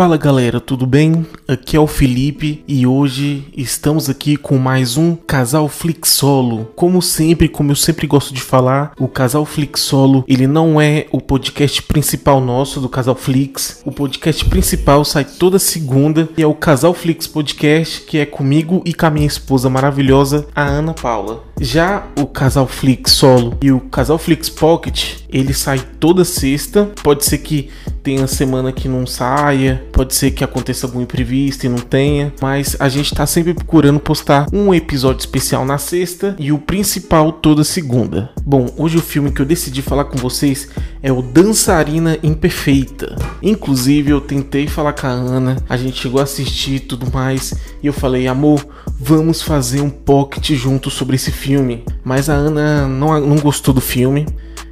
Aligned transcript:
Fala 0.00 0.16
galera, 0.16 0.58
tudo 0.62 0.86
bem? 0.86 1.26
Aqui 1.46 1.76
é 1.76 1.78
o 1.78 1.86
Felipe 1.86 2.64
e 2.66 2.86
hoje 2.86 3.44
estamos 3.54 4.08
aqui 4.08 4.34
com 4.34 4.56
mais 4.56 4.96
um 4.96 5.14
Casal 5.14 5.68
Flix 5.68 6.08
Solo. 6.12 6.70
Como 6.74 7.02
sempre, 7.02 7.50
como 7.50 7.70
eu 7.70 7.76
sempre 7.76 8.06
gosto 8.06 8.32
de 8.32 8.40
falar, 8.40 8.92
o 8.98 9.06
Casal 9.06 9.44
Flix 9.44 9.82
Solo, 9.82 10.24
ele 10.26 10.46
não 10.46 10.80
é 10.80 11.06
o 11.12 11.20
podcast 11.20 11.82
principal 11.82 12.40
nosso 12.40 12.80
do 12.80 12.88
Casal 12.88 13.14
Flix. 13.14 13.82
O 13.84 13.92
podcast 13.92 14.42
principal 14.46 15.04
sai 15.04 15.26
toda 15.26 15.58
segunda 15.58 16.30
e 16.34 16.42
é 16.42 16.46
o 16.46 16.54
Casal 16.54 16.94
Flix 16.94 17.26
Podcast, 17.26 18.00
que 18.00 18.16
é 18.16 18.24
comigo 18.24 18.80
e 18.86 18.94
com 18.94 19.04
a 19.04 19.10
minha 19.10 19.26
esposa 19.26 19.68
maravilhosa, 19.68 20.46
a 20.56 20.62
Ana 20.62 20.94
Paula. 20.94 21.44
Já 21.60 22.06
o 22.18 22.26
Casal 22.26 22.66
Flix 22.66 23.12
Solo 23.12 23.58
e 23.60 23.70
o 23.70 23.80
Casal 23.80 24.16
Flix 24.16 24.48
Pocket, 24.48 25.16
ele 25.28 25.52
sai 25.52 25.78
toda 26.00 26.24
sexta. 26.24 26.90
Pode 27.02 27.22
ser 27.26 27.36
que 27.36 27.68
tenha 28.02 28.26
semana 28.26 28.72
que 28.72 28.88
não 28.88 29.06
saia, 29.06 29.84
pode 29.92 30.14
ser 30.14 30.30
que 30.30 30.44
aconteça 30.44 30.86
algum 30.86 31.00
imprevisto 31.00 31.64
e 31.64 31.68
não 31.68 31.78
tenha, 31.78 32.32
mas 32.40 32.76
a 32.78 32.88
gente 32.88 33.14
tá 33.14 33.26
sempre 33.26 33.54
procurando 33.54 34.00
postar 34.00 34.46
um 34.52 34.72
episódio 34.72 35.20
especial 35.20 35.64
na 35.64 35.78
sexta 35.78 36.34
e 36.38 36.52
o 36.52 36.58
principal 36.58 37.32
toda 37.32 37.64
segunda. 37.64 38.30
Bom, 38.44 38.72
hoje 38.76 38.96
o 38.96 39.02
filme 39.02 39.30
que 39.30 39.40
eu 39.40 39.46
decidi 39.46 39.82
falar 39.82 40.04
com 40.04 40.16
vocês 40.16 40.68
é 41.02 41.12
o 41.12 41.22
Dançarina 41.22 42.18
Imperfeita. 42.22 43.16
Inclusive 43.42 44.10
eu 44.10 44.20
tentei 44.20 44.66
falar 44.66 44.92
com 44.92 45.06
a 45.06 45.10
Ana, 45.10 45.56
a 45.68 45.76
gente 45.76 46.00
chegou 46.00 46.20
a 46.20 46.24
assistir 46.24 46.76
e 46.76 46.80
tudo 46.80 47.10
mais, 47.12 47.54
e 47.82 47.86
eu 47.86 47.92
falei, 47.92 48.26
amor, 48.26 48.64
vamos 48.98 49.42
fazer 49.42 49.80
um 49.80 49.90
pocket 49.90 50.52
junto 50.52 50.90
sobre 50.90 51.16
esse 51.16 51.30
filme. 51.30 51.84
Mas 52.04 52.28
a 52.28 52.34
Ana 52.34 52.86
não, 52.86 53.20
não 53.20 53.36
gostou 53.36 53.74
do 53.74 53.80
filme. 53.80 54.26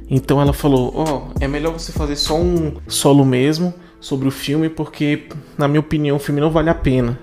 Então 0.09 0.41
ela 0.41 0.53
falou: 0.53 0.91
Ó, 0.95 1.03
oh, 1.03 1.33
é 1.39 1.47
melhor 1.47 1.71
você 1.71 1.91
fazer 1.91 2.15
só 2.15 2.35
um 2.35 2.73
solo 2.87 3.23
mesmo 3.23 3.73
sobre 3.99 4.27
o 4.27 4.31
filme, 4.31 4.69
porque, 4.69 5.27
na 5.57 5.67
minha 5.67 5.79
opinião, 5.79 6.17
o 6.17 6.19
filme 6.19 6.41
não 6.41 6.49
vale 6.49 6.69
a 6.69 6.75
pena. 6.75 7.19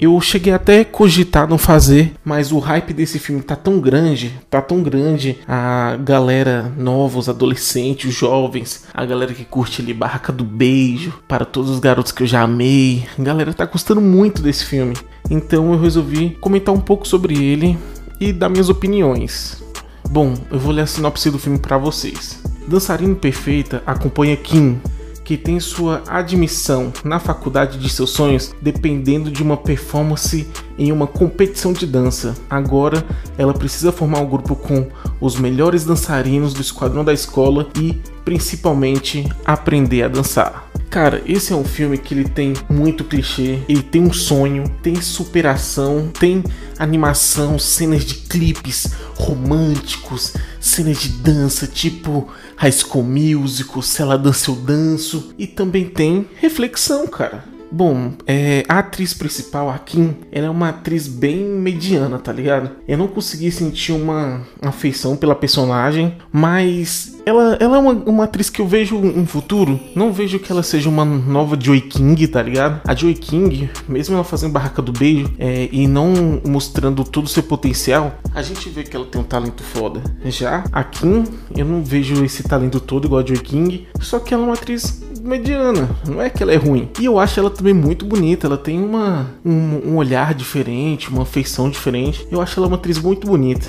Eu 0.00 0.20
cheguei 0.20 0.52
até 0.52 0.80
a 0.80 0.84
cogitar 0.84 1.48
não 1.48 1.58
fazer, 1.58 2.14
mas 2.24 2.52
o 2.52 2.60
hype 2.60 2.92
desse 2.92 3.18
filme 3.18 3.42
tá 3.42 3.56
tão 3.56 3.80
grande, 3.80 4.32
tá 4.48 4.62
tão 4.62 4.80
grande. 4.80 5.38
A 5.46 5.96
galera 5.96 6.72
nova, 6.76 7.18
os 7.18 7.28
adolescentes, 7.28 8.08
os 8.08 8.14
jovens, 8.14 8.84
a 8.94 9.04
galera 9.04 9.34
que 9.34 9.44
curte 9.44 9.82
ali 9.82 9.92
Barraca 9.92 10.32
do 10.32 10.44
Beijo, 10.44 11.12
para 11.26 11.44
todos 11.44 11.70
os 11.70 11.80
garotos 11.80 12.12
que 12.12 12.22
eu 12.22 12.28
já 12.28 12.42
amei. 12.42 13.08
A 13.18 13.22
galera 13.22 13.52
tá 13.52 13.66
gostando 13.66 14.00
muito 14.00 14.40
desse 14.40 14.64
filme. 14.64 14.94
Então 15.28 15.72
eu 15.72 15.80
resolvi 15.80 16.30
comentar 16.40 16.72
um 16.72 16.80
pouco 16.80 17.06
sobre 17.06 17.34
ele 17.34 17.76
e 18.20 18.32
dar 18.32 18.48
minhas 18.48 18.68
opiniões. 18.68 19.64
Bom, 20.08 20.34
eu 20.48 20.60
vou 20.60 20.72
ler 20.72 20.82
a 20.82 20.86
sinopse 20.86 21.28
do 21.28 21.40
filme 21.40 21.58
para 21.58 21.76
vocês. 21.76 22.40
Dançarina 22.68 23.16
Perfeita 23.16 23.82
acompanha 23.84 24.36
Kim, 24.36 24.80
que 25.28 25.36
tem 25.36 25.60
sua 25.60 26.02
admissão 26.08 26.90
na 27.04 27.18
faculdade 27.18 27.76
de 27.76 27.90
seus 27.90 28.08
sonhos 28.08 28.54
dependendo 28.62 29.30
de 29.30 29.42
uma 29.42 29.58
performance 29.58 30.48
em 30.78 30.90
uma 30.90 31.06
competição 31.06 31.70
de 31.70 31.86
dança. 31.86 32.34
Agora, 32.48 33.04
ela 33.36 33.52
precisa 33.52 33.92
formar 33.92 34.20
um 34.20 34.26
grupo 34.26 34.56
com 34.56 34.88
os 35.20 35.36
melhores 35.36 35.84
dançarinos 35.84 36.54
do 36.54 36.62
esquadrão 36.62 37.04
da 37.04 37.12
escola 37.12 37.68
e, 37.78 38.00
principalmente, 38.24 39.28
aprender 39.44 40.04
a 40.04 40.08
dançar. 40.08 40.66
Cara, 40.88 41.22
esse 41.26 41.52
é 41.52 41.56
um 41.56 41.64
filme 41.64 41.98
que 41.98 42.14
ele 42.14 42.26
tem 42.26 42.54
muito 42.66 43.04
clichê, 43.04 43.58
ele 43.68 43.82
tem 43.82 44.02
um 44.02 44.12
sonho, 44.14 44.64
tem 44.82 44.98
superação, 45.02 46.08
tem 46.18 46.42
animação, 46.78 47.58
cenas 47.58 48.02
de 48.02 48.14
clipes 48.14 48.94
românticos, 49.14 50.32
cenas 50.60 50.98
de 51.00 51.08
dança 51.08 51.66
tipo 51.66 52.28
High 52.56 52.72
School 52.72 53.04
Musical, 53.04 53.82
se 53.82 54.02
ela 54.02 54.18
dança 54.18 54.50
eu 54.50 54.56
danço, 54.56 55.34
e 55.38 55.46
também 55.46 55.88
tem 55.88 56.26
reflexão, 56.40 57.06
cara. 57.06 57.57
Bom, 57.70 58.12
é, 58.26 58.64
a 58.68 58.78
atriz 58.78 59.12
principal, 59.12 59.68
a 59.68 59.78
Kim, 59.78 60.16
ela 60.32 60.46
é 60.46 60.50
uma 60.50 60.70
atriz 60.70 61.06
bem 61.06 61.44
mediana, 61.44 62.18
tá 62.18 62.32
ligado? 62.32 62.70
Eu 62.86 62.96
não 62.96 63.06
consegui 63.06 63.50
sentir 63.50 63.92
uma 63.92 64.42
afeição 64.62 65.16
pela 65.16 65.34
personagem, 65.34 66.16
mas 66.32 67.18
ela, 67.26 67.58
ela 67.60 67.76
é 67.76 67.78
uma, 67.78 67.92
uma 67.92 68.24
atriz 68.24 68.48
que 68.48 68.60
eu 68.60 68.66
vejo 68.66 68.96
um 68.96 69.26
futuro. 69.26 69.78
Não 69.94 70.12
vejo 70.12 70.38
que 70.38 70.50
ela 70.50 70.62
seja 70.62 70.88
uma 70.88 71.04
nova 71.04 71.58
Joy 71.60 71.82
King, 71.82 72.26
tá 72.26 72.42
ligado? 72.42 72.80
A 72.86 72.94
Joy 72.94 73.14
King, 73.14 73.70
mesmo 73.86 74.14
ela 74.14 74.24
fazendo 74.24 74.52
Barraca 74.52 74.80
do 74.80 74.92
Beijo 74.92 75.30
é, 75.38 75.68
e 75.70 75.86
não 75.86 76.40
mostrando 76.46 77.04
todo 77.04 77.26
o 77.26 77.28
seu 77.28 77.42
potencial, 77.42 78.18
a 78.34 78.40
gente 78.40 78.68
vê 78.70 78.82
que 78.82 78.96
ela 78.96 79.04
tem 79.04 79.20
um 79.20 79.24
talento 79.24 79.62
foda. 79.62 80.02
Já 80.24 80.64
a 80.72 80.82
Kim, 80.82 81.24
eu 81.54 81.66
não 81.66 81.84
vejo 81.84 82.24
esse 82.24 82.42
talento 82.42 82.80
todo 82.80 83.06
igual 83.06 83.22
a 83.22 83.26
Joy 83.26 83.38
King, 83.38 83.86
só 84.00 84.18
que 84.18 84.32
ela 84.32 84.44
é 84.44 84.46
uma 84.46 84.54
atriz 84.54 85.02
mediana, 85.28 85.88
não 86.06 86.20
é 86.20 86.30
que 86.30 86.42
ela 86.42 86.52
é 86.52 86.56
ruim. 86.56 86.88
E 86.98 87.04
eu 87.04 87.18
acho 87.18 87.38
ela 87.38 87.50
também 87.50 87.74
muito 87.74 88.04
bonita, 88.04 88.46
ela 88.46 88.56
tem 88.56 88.82
uma, 88.82 89.26
um, 89.44 89.90
um 89.90 89.96
olhar 89.96 90.34
diferente, 90.34 91.10
uma 91.10 91.24
feição 91.24 91.68
diferente. 91.68 92.26
Eu 92.30 92.40
acho 92.40 92.58
ela 92.58 92.66
uma 92.66 92.76
atriz 92.76 92.98
muito 92.98 93.26
bonita. 93.26 93.68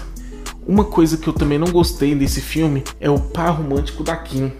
Uma 0.66 0.84
coisa 0.84 1.18
que 1.18 1.28
eu 1.28 1.34
também 1.34 1.58
não 1.58 1.72
gostei 1.72 2.16
desse 2.16 2.42
filme 2.42 2.84
é 3.00 3.10
o 3.10 3.20
par 3.20 3.58
romântico 3.58 4.04
da 4.04 4.16
Kim. 4.16 4.52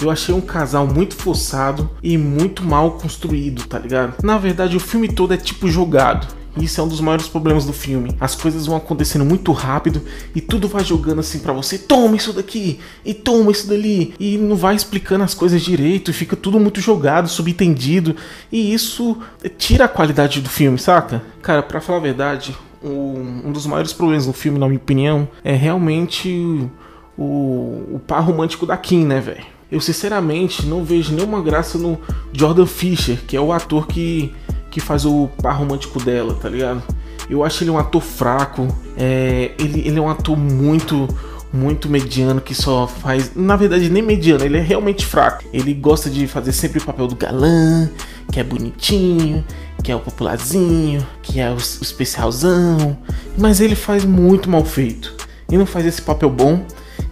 Eu 0.00 0.10
achei 0.10 0.34
um 0.34 0.40
casal 0.40 0.86
muito 0.86 1.14
forçado 1.14 1.88
e 2.02 2.18
muito 2.18 2.64
mal 2.64 2.92
construído, 2.92 3.64
tá 3.66 3.78
ligado? 3.78 4.14
Na 4.22 4.38
verdade, 4.38 4.76
o 4.76 4.80
filme 4.80 5.08
todo 5.08 5.34
é 5.34 5.36
tipo 5.36 5.68
jogado. 5.68 6.26
Isso 6.56 6.80
é 6.80 6.84
um 6.84 6.88
dos 6.88 7.00
maiores 7.00 7.28
problemas 7.28 7.64
do 7.64 7.72
filme. 7.72 8.14
As 8.20 8.34
coisas 8.34 8.66
vão 8.66 8.76
acontecendo 8.76 9.24
muito 9.24 9.52
rápido 9.52 10.02
e 10.34 10.40
tudo 10.40 10.68
vai 10.68 10.84
jogando 10.84 11.20
assim 11.20 11.38
para 11.38 11.52
você: 11.52 11.78
toma 11.78 12.16
isso 12.16 12.32
daqui 12.32 12.78
e 13.04 13.14
toma 13.14 13.50
isso 13.50 13.66
dali. 13.66 14.14
E 14.20 14.36
não 14.36 14.54
vai 14.54 14.74
explicando 14.74 15.24
as 15.24 15.32
coisas 15.32 15.62
direito 15.62 16.10
e 16.10 16.14
fica 16.14 16.36
tudo 16.36 16.60
muito 16.60 16.80
jogado, 16.80 17.28
subentendido. 17.28 18.14
E 18.50 18.72
isso 18.74 19.18
tira 19.56 19.86
a 19.86 19.88
qualidade 19.88 20.40
do 20.40 20.48
filme, 20.50 20.78
saca? 20.78 21.22
Cara, 21.40 21.62
pra 21.62 21.80
falar 21.80 21.98
a 21.98 22.02
verdade, 22.02 22.54
um 22.82 23.50
dos 23.50 23.66
maiores 23.66 23.92
problemas 23.92 24.26
do 24.26 24.32
filme, 24.32 24.58
na 24.58 24.66
minha 24.66 24.78
opinião, 24.78 25.28
é 25.42 25.54
realmente 25.54 26.68
o, 27.16 27.94
o 27.94 28.00
par 28.06 28.20
romântico 28.20 28.66
da 28.66 28.76
Kim, 28.76 29.04
né, 29.06 29.20
velho? 29.20 29.44
Eu 29.70 29.80
sinceramente 29.80 30.66
não 30.66 30.84
vejo 30.84 31.14
nenhuma 31.14 31.40
graça 31.40 31.78
no 31.78 31.98
Jordan 32.30 32.66
Fisher, 32.66 33.18
que 33.26 33.34
é 33.34 33.40
o 33.40 33.52
ator 33.52 33.86
que 33.86 34.34
que 34.72 34.80
faz 34.80 35.04
o 35.04 35.28
par 35.42 35.58
romântico 35.58 36.02
dela, 36.02 36.34
tá 36.34 36.48
ligado? 36.48 36.82
Eu 37.28 37.44
acho 37.44 37.62
ele 37.62 37.70
um 37.70 37.78
ator 37.78 38.00
fraco. 38.00 38.66
É, 38.96 39.52
ele, 39.58 39.86
ele 39.86 39.98
é 39.98 40.02
um 40.02 40.08
ator 40.08 40.36
muito, 40.36 41.06
muito 41.52 41.90
mediano 41.90 42.40
que 42.40 42.54
só 42.54 42.88
faz. 42.88 43.32
Na 43.36 43.54
verdade, 43.54 43.90
nem 43.90 44.02
mediano, 44.02 44.42
ele 44.44 44.56
é 44.56 44.62
realmente 44.62 45.04
fraco. 45.04 45.44
Ele 45.52 45.74
gosta 45.74 46.08
de 46.08 46.26
fazer 46.26 46.52
sempre 46.52 46.78
o 46.78 46.84
papel 46.84 47.06
do 47.06 47.14
galã, 47.14 47.88
que 48.32 48.40
é 48.40 48.42
bonitinho, 48.42 49.44
que 49.84 49.92
é 49.92 49.94
o 49.94 50.00
popularzinho, 50.00 51.06
que 51.22 51.38
é 51.38 51.50
o, 51.50 51.56
especialzão. 51.56 52.96
Mas 53.36 53.60
ele 53.60 53.74
faz 53.74 54.06
muito 54.06 54.48
mal 54.48 54.64
feito. 54.64 55.14
E 55.50 55.58
não 55.58 55.66
faz 55.66 55.84
esse 55.84 56.00
papel 56.00 56.30
bom. 56.30 56.64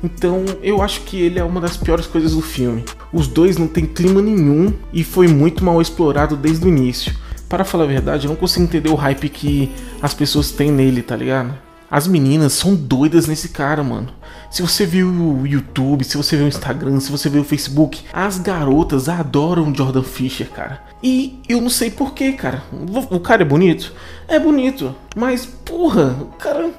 Então 0.03 0.47
eu 0.63 0.81
acho 0.81 1.03
que 1.03 1.21
ele 1.21 1.39
é 1.39 1.45
uma 1.45 1.61
das 1.61 1.77
piores 1.77 2.07
coisas 2.07 2.33
do 2.33 2.41
filme. 2.41 2.87
Os 3.13 3.27
dois 3.27 3.59
não 3.59 3.67
tem 3.67 3.85
clima 3.85 4.23
nenhum 4.23 4.73
e 4.95 5.05
foi 5.05 5.29
muito 5.29 5.63
mal 5.63 5.79
explorado 5.83 6.39
desde 6.39 6.65
o 6.65 6.69
início 6.69 7.20
para 7.51 7.65
falar 7.65 7.83
a 7.83 7.89
verdade, 7.89 8.27
eu 8.27 8.29
não 8.29 8.37
consigo 8.37 8.65
entender 8.65 8.89
o 8.91 8.95
hype 8.95 9.29
que 9.29 9.73
as 10.01 10.15
pessoas 10.15 10.53
têm 10.53 10.71
nele, 10.71 11.03
tá 11.03 11.17
ligado? 11.17 11.53
As 11.91 12.07
meninas 12.07 12.53
são 12.53 12.77
doidas 12.77 13.27
nesse 13.27 13.49
cara, 13.49 13.83
mano. 13.83 14.09
Se 14.49 14.63
você 14.63 14.87
viu 14.87 15.09
o 15.09 15.45
YouTube, 15.45 16.05
se 16.05 16.17
você 16.17 16.37
viu 16.37 16.45
o 16.45 16.49
Instagram, 16.49 17.01
se 17.01 17.11
você 17.11 17.29
viu 17.29 17.43
o 17.43 17.45
Facebook, 17.45 18.05
as 18.13 18.39
garotas 18.39 19.09
adoram 19.09 19.75
Jordan 19.75 20.05
Fisher, 20.05 20.49
cara. 20.49 20.81
E 21.03 21.41
eu 21.49 21.61
não 21.61 21.69
sei 21.69 21.91
porquê, 21.91 22.33
cara. 22.35 22.63
O 23.11 23.19
cara 23.19 23.43
é 23.43 23.45
bonito? 23.45 23.93
É 24.29 24.39
bonito. 24.39 24.95
Mas, 25.17 25.45
porra, 25.45 26.17
o 26.21 26.27
cara. 26.39 26.71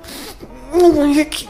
Não, 0.74 1.14
é 1.14 1.26
que, 1.26 1.50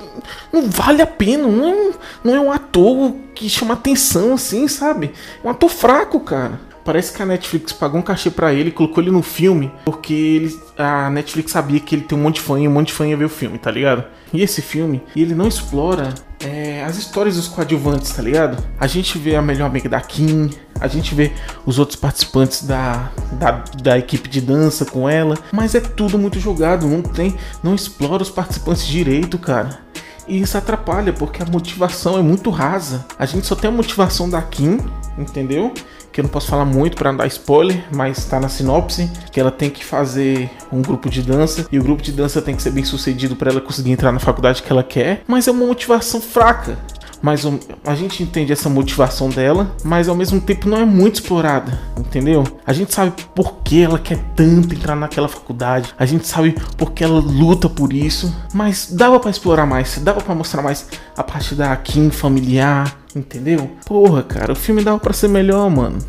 não 0.52 0.68
vale 0.68 1.04
a 1.04 1.08
pena. 1.08 1.48
Não 1.48 1.68
é, 1.68 1.92
não 2.24 2.36
é 2.36 2.40
um 2.40 2.52
ator 2.52 3.14
que 3.36 3.48
chama 3.48 3.76
atenção 3.76 4.34
assim, 4.34 4.68
sabe? 4.68 5.12
É 5.44 5.48
um 5.48 5.52
ator 5.52 5.70
fraco, 5.70 6.20
cara. 6.22 6.71
Parece 6.84 7.14
que 7.14 7.22
a 7.22 7.26
Netflix 7.26 7.72
pagou 7.72 8.00
um 8.00 8.04
cachê 8.04 8.30
para 8.32 8.54
ele 8.54 8.72
colocou 8.72 9.04
ele 9.04 9.12
no 9.12 9.22
filme, 9.22 9.72
porque 9.86 10.14
ele, 10.14 10.60
a 10.78 11.10
Netflix 11.10 11.52
sabia 11.52 11.80
que 11.80 11.96
ele 11.96 12.04
tem 12.04 12.18
um 12.18 12.22
monte 12.22 12.36
de 12.36 12.42
fã 12.42 12.60
e 12.60 12.68
um 12.68 12.72
monte 12.72 12.88
de 12.88 12.94
fã 12.94 13.08
ia 13.08 13.16
ver 13.16 13.26
o 13.26 13.30
filme, 13.30 13.58
tá 13.58 13.70
ligado? 13.70 14.04
E 14.34 14.42
esse 14.42 14.62
filme, 14.62 15.04
ele 15.16 15.36
não 15.36 15.48
explora 15.48 16.14
é, 16.40 16.84
as 16.84 16.98
histórias 16.98 17.36
dos 17.36 17.48
coadjuvantes, 17.48 18.12
tá 18.12 18.22
ligado? 18.22 18.64
A 18.80 18.88
gente 18.88 19.18
vê 19.18 19.36
a 19.36 19.42
melhor 19.42 19.68
amiga 19.68 19.88
da 19.88 20.02
Kim, 20.02 20.50
a 20.80 20.88
gente 20.88 21.14
vê 21.14 21.32
os 21.66 21.78
outros 21.78 22.00
participantes 22.00 22.64
da, 22.64 23.12
da, 23.34 23.64
da, 23.82 23.98
equipe 24.00 24.28
de 24.28 24.42
dança 24.42 24.86
com 24.86 25.08
ela, 25.08 25.38
mas 25.52 25.76
é 25.76 25.80
tudo 25.80 26.18
muito 26.18 26.40
jogado, 26.40 26.88
não 26.88 27.02
tem, 27.02 27.36
não 27.62 27.76
explora 27.76 28.24
os 28.24 28.30
participantes 28.30 28.88
direito, 28.88 29.38
cara. 29.38 29.80
E 30.28 30.40
isso 30.40 30.58
atrapalha, 30.58 31.12
porque 31.12 31.44
a 31.44 31.46
motivação 31.46 32.18
é 32.18 32.22
muito 32.22 32.50
rasa. 32.50 33.06
A 33.20 33.26
gente 33.26 33.46
só 33.46 33.56
tem 33.56 33.70
a 33.70 33.74
motivação 33.74 34.30
da 34.30 34.42
Kim, 34.42 34.80
entendeu? 35.18 35.74
Que 36.12 36.20
eu 36.20 36.24
não 36.24 36.30
posso 36.30 36.48
falar 36.48 36.66
muito 36.66 36.98
para 36.98 37.12
não 37.12 37.18
dar 37.18 37.28
spoiler, 37.28 37.84
mas 37.94 38.18
está 38.18 38.40
na 38.40 38.50
sinopse 38.50 39.10
que 39.32 39.40
ela 39.40 39.52
tem 39.52 39.70
que 39.70 39.84
fazer 39.84 40.50
um 40.72 40.82
grupo 40.82 41.10
de 41.10 41.22
dança 41.22 41.66
e 41.72 41.80
o 41.80 41.84
grupo 41.84 42.02
de 42.02 42.12
dança 42.12 42.42
tem 42.42 42.56
que 42.56 42.62
ser 42.62 42.72
bem 42.72 42.84
sucedido 42.84 43.36
para 43.36 43.52
ela 43.52 43.62
conseguir 43.62 43.92
entrar 43.92 44.12
na 44.12 44.20
faculdade 44.20 44.62
que 44.62 44.72
ela 44.72 44.84
quer, 44.84 45.24
mas 45.28 45.48
é 45.48 45.52
uma 45.52 45.66
motivação 45.66 46.20
fraca. 46.20 46.78
mas 47.22 47.46
a 47.86 47.94
gente 47.94 48.24
entende 48.24 48.52
essa 48.52 48.68
motivação 48.68 49.30
dela, 49.30 49.76
mas 49.84 50.10
ao 50.10 50.16
mesmo 50.16 50.42
tempo 50.42 50.68
não 50.68 50.78
é 50.78 50.86
muito 50.86 51.16
explorada, 51.16 51.80
entendeu? 51.98 52.44
A 52.66 52.74
gente 52.74 52.94
sabe 52.94 53.14
por 53.36 53.58
que 53.64 53.84
ela 53.84 54.00
quer 54.00 54.18
tanto 54.36 54.74
entrar 54.74 54.96
naquela 54.96 55.28
faculdade, 55.28 55.94
a 55.98 56.06
gente 56.06 56.28
sabe 56.28 56.56
por 56.76 56.92
que 56.92 57.04
ela 57.04 57.20
luta 57.20 57.70
por 57.70 57.94
isso, 57.94 58.36
mas 58.54 58.90
dava 58.92 59.20
para 59.20 59.30
explorar 59.30 59.66
mais, 59.66 60.00
dava 60.00 60.20
para 60.20 60.34
mostrar 60.34 60.64
mais 60.64 60.88
a 61.16 61.24
parte 61.24 61.54
da 61.54 61.76
Kim 61.76 62.10
familiar, 62.10 62.98
entendeu? 63.16 63.70
Porra, 63.86 64.24
cara, 64.24 64.54
o 64.54 64.56
filme 64.56 64.84
dava 64.84 65.00
para 65.00 65.14
ser 65.14 65.28
melhor, 65.28 65.70
mano. 65.70 66.00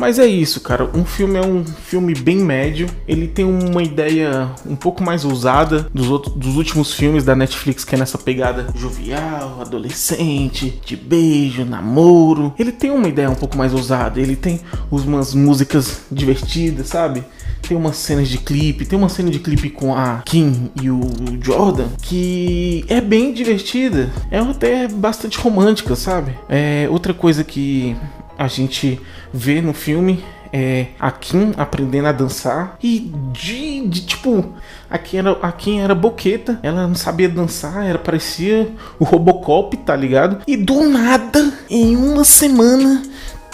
Mas 0.00 0.18
é 0.18 0.26
isso, 0.26 0.60
cara. 0.60 0.88
Um 0.94 1.04
filme 1.04 1.36
é 1.38 1.42
um 1.42 1.62
filme 1.62 2.14
bem 2.14 2.38
médio. 2.38 2.88
Ele 3.06 3.28
tem 3.28 3.44
uma 3.44 3.82
ideia 3.82 4.50
um 4.66 4.74
pouco 4.74 5.02
mais 5.02 5.26
ousada 5.26 5.86
dos, 5.92 6.08
outros, 6.08 6.34
dos 6.34 6.56
últimos 6.56 6.94
filmes 6.94 7.22
da 7.22 7.36
Netflix, 7.36 7.84
que 7.84 7.94
é 7.94 7.98
nessa 7.98 8.16
pegada 8.16 8.68
jovial, 8.74 9.58
adolescente, 9.60 10.80
de 10.86 10.96
beijo, 10.96 11.66
namoro. 11.66 12.54
Ele 12.58 12.72
tem 12.72 12.90
uma 12.90 13.08
ideia 13.08 13.28
um 13.28 13.34
pouco 13.34 13.58
mais 13.58 13.74
ousada. 13.74 14.18
Ele 14.18 14.36
tem 14.36 14.60
umas 14.90 15.34
músicas 15.34 16.00
divertidas, 16.10 16.86
sabe? 16.86 17.22
Tem 17.70 17.76
umas 17.76 17.98
cenas 17.98 18.28
de 18.28 18.36
clipe, 18.36 18.84
tem 18.84 18.98
uma 18.98 19.08
cena 19.08 19.30
de 19.30 19.38
clipe 19.38 19.70
com 19.70 19.94
a 19.94 20.22
Kim 20.24 20.72
e 20.82 20.90
o 20.90 21.00
Jordan 21.40 21.86
que 22.02 22.84
é 22.88 23.00
bem 23.00 23.32
divertida, 23.32 24.10
é 24.28 24.40
até 24.40 24.88
bastante 24.88 25.38
romântica, 25.38 25.94
sabe? 25.94 26.36
É 26.48 26.88
outra 26.90 27.14
coisa 27.14 27.44
que 27.44 27.96
a 28.36 28.48
gente 28.48 29.00
vê 29.32 29.62
no 29.62 29.72
filme 29.72 30.20
é 30.52 30.88
a 30.98 31.12
Kim 31.12 31.52
aprendendo 31.56 32.08
a 32.08 32.12
dançar 32.12 32.76
e 32.82 33.12
de, 33.32 33.86
de 33.86 34.00
tipo 34.00 34.52
a 34.90 34.98
Kim, 34.98 35.18
era, 35.18 35.30
a 35.40 35.52
Kim 35.52 35.78
era 35.78 35.94
boqueta, 35.94 36.58
ela 36.64 36.88
não 36.88 36.96
sabia 36.96 37.28
dançar, 37.28 37.86
era 37.86 37.98
parecia 38.00 38.68
o 38.98 39.04
Robocop, 39.04 39.76
tá 39.76 39.94
ligado? 39.94 40.42
E 40.44 40.56
do 40.56 40.88
nada, 40.88 41.52
em 41.70 41.94
uma 41.94 42.24
semana, 42.24 43.00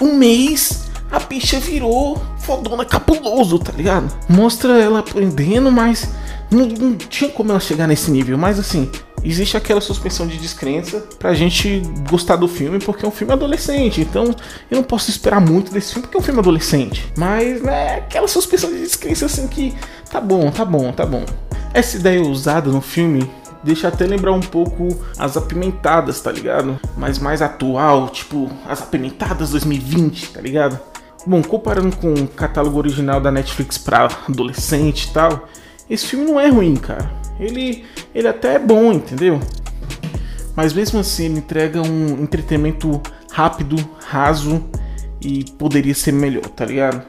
um 0.00 0.14
mês, 0.16 0.86
a 1.12 1.18
bicha 1.18 1.60
virou 1.60 2.18
fodona 2.46 2.84
capuloso, 2.84 3.58
tá 3.58 3.72
ligado? 3.72 4.08
Mostra 4.28 4.78
ela 4.80 5.00
aprendendo, 5.00 5.70
mas 5.72 6.08
não, 6.48 6.66
não 6.66 6.96
tinha 6.96 7.28
como 7.28 7.50
ela 7.50 7.58
chegar 7.58 7.88
nesse 7.88 8.08
nível. 8.10 8.38
Mas 8.38 8.58
assim, 8.58 8.88
existe 9.24 9.56
aquela 9.56 9.80
suspensão 9.80 10.28
de 10.28 10.38
descrença 10.38 11.00
pra 11.18 11.34
gente 11.34 11.82
gostar 12.08 12.36
do 12.36 12.46
filme, 12.46 12.78
porque 12.78 13.04
é 13.04 13.08
um 13.08 13.12
filme 13.12 13.32
adolescente. 13.32 14.00
Então 14.00 14.34
eu 14.70 14.76
não 14.76 14.84
posso 14.84 15.10
esperar 15.10 15.40
muito 15.40 15.72
desse 15.72 15.92
filme, 15.92 16.02
porque 16.02 16.16
é 16.16 16.20
um 16.20 16.22
filme 16.22 16.38
adolescente. 16.38 17.12
Mas 17.16 17.60
né, 17.60 17.96
aquela 17.96 18.28
suspensão 18.28 18.70
de 18.70 18.78
descrença 18.78 19.26
assim 19.26 19.48
que 19.48 19.74
tá 20.08 20.20
bom, 20.20 20.48
tá 20.52 20.64
bom, 20.64 20.92
tá 20.92 21.04
bom. 21.04 21.24
Essa 21.74 21.96
ideia 21.96 22.22
usada 22.22 22.70
no 22.70 22.80
filme 22.80 23.28
deixa 23.64 23.88
até 23.88 24.06
lembrar 24.06 24.32
um 24.32 24.40
pouco 24.40 24.96
as 25.18 25.36
apimentadas, 25.36 26.20
tá 26.20 26.30
ligado? 26.30 26.78
Mas 26.96 27.18
mais 27.18 27.42
atual, 27.42 28.08
tipo 28.08 28.48
as 28.68 28.80
apimentadas 28.80 29.50
2020, 29.50 30.30
tá 30.30 30.40
ligado? 30.40 30.78
Bom, 31.26 31.42
comparando 31.42 31.96
com 31.96 32.14
o 32.14 32.28
catálogo 32.28 32.78
original 32.78 33.20
da 33.20 33.32
Netflix 33.32 33.76
pra 33.76 34.08
adolescente 34.28 35.04
e 35.04 35.12
tal, 35.12 35.48
esse 35.90 36.06
filme 36.06 36.24
não 36.24 36.38
é 36.38 36.48
ruim, 36.48 36.76
cara. 36.76 37.10
Ele, 37.40 37.84
ele 38.14 38.28
até 38.28 38.54
é 38.54 38.58
bom, 38.58 38.92
entendeu? 38.92 39.40
Mas 40.54 40.72
mesmo 40.72 41.00
assim, 41.00 41.26
ele 41.26 41.38
entrega 41.38 41.82
um 41.82 42.22
entretenimento 42.22 43.02
rápido, 43.32 43.76
raso 44.06 44.64
e 45.20 45.44
poderia 45.58 45.94
ser 45.94 46.12
melhor, 46.12 46.46
tá 46.46 46.64
ligado? 46.64 47.02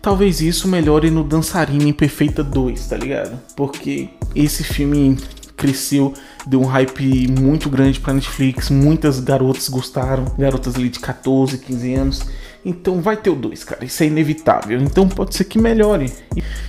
Talvez 0.00 0.40
isso 0.40 0.68
melhore 0.68 1.10
no 1.10 1.24
Dançarina 1.24 1.88
Imperfeita 1.88 2.44
2, 2.44 2.86
tá 2.86 2.96
ligado? 2.96 3.40
Porque 3.56 4.10
esse 4.34 4.62
filme 4.62 5.16
cresceu, 5.56 6.14
deu 6.46 6.60
um 6.60 6.66
hype 6.66 7.26
muito 7.28 7.68
grande 7.68 7.98
pra 7.98 8.14
Netflix, 8.14 8.70
muitas 8.70 9.18
garotas 9.18 9.68
gostaram, 9.68 10.24
garotas 10.38 10.76
ali 10.76 10.88
de 10.88 11.00
14, 11.00 11.58
15 11.58 11.94
anos. 11.94 12.26
Então 12.64 13.00
vai 13.00 13.16
ter 13.16 13.30
o 13.30 13.36
2, 13.36 13.64
cara. 13.64 13.84
Isso 13.84 14.02
é 14.02 14.06
inevitável. 14.06 14.80
Então 14.80 15.08
pode 15.08 15.34
ser 15.34 15.44
que 15.44 15.58
melhore. 15.58 16.12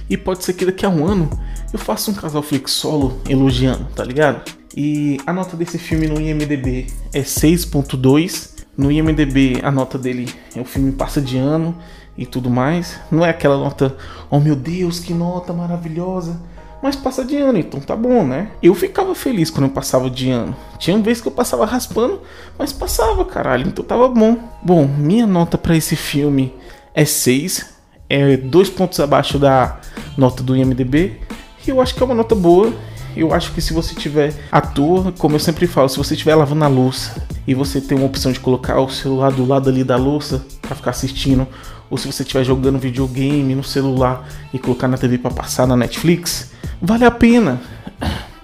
E, 0.09 0.17
pode 0.17 0.43
ser 0.43 0.53
que 0.53 0.65
daqui 0.65 0.85
a 0.85 0.89
um 0.89 1.05
ano 1.05 1.29
eu 1.71 1.79
faça 1.79 2.09
um 2.11 2.13
casal 2.13 2.41
Flix 2.41 2.71
solo 2.71 3.19
elogiando, 3.27 3.85
tá 3.95 4.03
ligado? 4.03 4.49
E 4.75 5.17
a 5.25 5.33
nota 5.33 5.57
desse 5.57 5.77
filme 5.77 6.07
no 6.07 6.19
IMDB 6.19 6.87
é 7.13 7.21
6.2. 7.21 8.59
No 8.77 8.91
IMDB 8.91 9.59
a 9.61 9.71
nota 9.71 9.97
dele 9.97 10.31
é 10.55 10.61
o 10.61 10.65
filme 10.65 10.91
passa 10.91 11.19
de 11.19 11.37
ano 11.37 11.77
e 12.17 12.25
tudo 12.25 12.49
mais. 12.49 12.99
Não 13.11 13.25
é 13.25 13.29
aquela 13.29 13.57
nota, 13.57 13.95
oh 14.29 14.39
meu 14.39 14.55
Deus, 14.55 14.99
que 14.99 15.13
nota 15.13 15.51
maravilhosa 15.53 16.39
mas 16.81 16.95
passa 16.95 17.25
de 17.25 17.35
ano, 17.35 17.59
então 17.59 17.79
tá 17.79 17.95
bom, 17.95 18.25
né? 18.25 18.51
Eu 18.61 18.73
ficava 18.73 19.13
feliz 19.13 19.49
quando 19.49 19.65
eu 19.65 19.71
passava 19.71 20.09
de 20.09 20.29
ano. 20.29 20.55
Tinha 20.77 20.97
vezes 20.99 21.21
que 21.21 21.27
eu 21.27 21.31
passava 21.31 21.65
raspando, 21.65 22.21
mas 22.57 22.71
passava, 22.71 23.25
caralho, 23.25 23.67
então 23.67 23.83
tava 23.83 24.07
bom. 24.07 24.37
Bom, 24.63 24.87
minha 24.87 25.27
nota 25.27 25.57
para 25.57 25.75
esse 25.75 25.95
filme 25.95 26.53
é 26.93 27.05
6, 27.05 27.73
é 28.09 28.37
dois 28.37 28.69
pontos 28.69 28.99
abaixo 28.99 29.37
da 29.37 29.79
nota 30.17 30.41
do 30.41 30.55
IMDb, 30.55 31.19
e 31.65 31.69
eu 31.69 31.81
acho 31.81 31.93
que 31.93 32.01
é 32.01 32.05
uma 32.05 32.15
nota 32.15 32.35
boa. 32.35 32.73
Eu 33.15 33.33
acho 33.33 33.51
que 33.53 33.61
se 33.61 33.73
você 33.73 33.95
tiver 33.95 34.33
à 34.51 34.61
toa, 34.61 35.11
como 35.17 35.35
eu 35.35 35.39
sempre 35.39 35.67
falo, 35.67 35.89
se 35.89 35.97
você 35.97 36.13
estiver 36.13 36.35
lavando 36.35 36.63
a 36.63 36.67
louça 36.67 37.21
e 37.45 37.53
você 37.53 37.81
tem 37.81 37.97
uma 37.97 38.05
opção 38.05 38.31
de 38.31 38.39
colocar 38.39 38.79
o 38.79 38.89
celular 38.89 39.31
do 39.31 39.45
lado 39.45 39.67
ali 39.67 39.83
da 39.83 39.97
louça 39.97 40.45
para 40.61 40.75
ficar 40.75 40.91
assistindo, 40.91 41.47
ou 41.89 41.97
se 41.97 42.07
você 42.11 42.23
estiver 42.23 42.43
jogando 42.43 42.79
videogame 42.79 43.55
no 43.55 43.63
celular 43.63 44.27
e 44.53 44.59
colocar 44.59 44.87
na 44.87 44.97
TV 44.97 45.17
para 45.17 45.31
passar 45.31 45.67
na 45.67 45.75
Netflix, 45.75 46.51
vale 46.81 47.05
a 47.05 47.11
pena. 47.11 47.61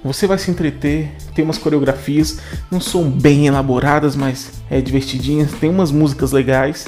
Você 0.03 0.27
vai 0.27 0.37
se 0.37 0.51
entreter, 0.51 1.11
tem 1.33 1.43
umas 1.43 1.57
coreografias, 1.57 2.39
não 2.69 2.79
são 2.79 3.09
bem 3.09 3.47
elaboradas, 3.47 4.15
mas 4.15 4.51
é 4.69 4.79
divertidinhas, 4.79 5.51
tem 5.53 5.69
umas 5.69 5.91
músicas 5.91 6.31
legais 6.31 6.85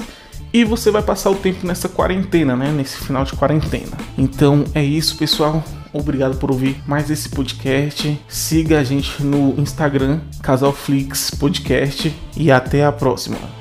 e 0.52 0.64
você 0.64 0.90
vai 0.90 1.02
passar 1.02 1.30
o 1.30 1.34
tempo 1.34 1.66
nessa 1.66 1.88
quarentena, 1.88 2.56
né? 2.56 2.70
Nesse 2.70 2.98
final 2.98 3.24
de 3.24 3.32
quarentena. 3.32 3.96
Então 4.16 4.64
é 4.74 4.82
isso, 4.82 5.16
pessoal. 5.16 5.62
Obrigado 5.92 6.36
por 6.36 6.50
ouvir 6.50 6.80
mais 6.86 7.10
esse 7.10 7.28
podcast. 7.28 8.18
Siga 8.28 8.78
a 8.78 8.84
gente 8.84 9.22
no 9.22 9.54
Instagram, 9.58 10.20
Casalflix 10.42 11.30
Podcast 11.30 12.14
e 12.36 12.50
até 12.50 12.84
a 12.84 12.92
próxima. 12.92 13.57